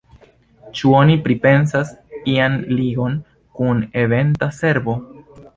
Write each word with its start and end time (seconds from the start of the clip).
Ĉu 0.77 0.93
oni 0.99 1.17
pripensas 1.27 1.91
ian 2.33 2.57
ligon 2.79 3.15
kun 3.61 3.87
Eventa 4.07 4.53
servo? 4.63 5.01